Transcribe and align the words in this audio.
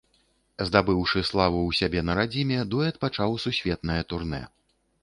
Здабыўшы 0.69 1.23
славу 1.29 1.59
ў 1.65 1.71
сябе 1.81 1.99
на 2.09 2.17
радзіме, 2.21 2.59
дуэт 2.73 2.95
пачаў 3.05 3.39
сусветнае 3.47 4.01
турнэ. 4.13 4.47